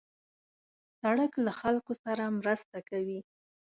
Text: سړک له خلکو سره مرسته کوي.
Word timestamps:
سړک 1.01 1.31
له 1.45 1.51
خلکو 1.59 1.93
سره 2.03 2.23
مرسته 2.39 2.77
کوي. 2.89 3.19